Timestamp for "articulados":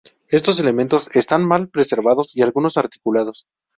2.75-3.45